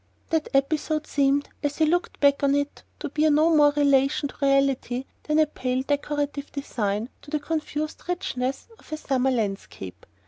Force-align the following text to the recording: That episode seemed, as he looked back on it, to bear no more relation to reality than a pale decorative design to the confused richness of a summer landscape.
That 0.31 0.49
episode 0.55 1.05
seemed, 1.05 1.47
as 1.61 1.77
he 1.77 1.85
looked 1.85 2.19
back 2.19 2.41
on 2.41 2.55
it, 2.55 2.81
to 3.01 3.09
bear 3.09 3.29
no 3.29 3.55
more 3.55 3.71
relation 3.77 4.29
to 4.29 4.35
reality 4.41 5.05
than 5.21 5.37
a 5.37 5.45
pale 5.45 5.83
decorative 5.83 6.51
design 6.51 7.09
to 7.21 7.29
the 7.29 7.39
confused 7.39 8.01
richness 8.09 8.67
of 8.79 8.91
a 8.91 8.97
summer 8.97 9.29
landscape. 9.29 10.07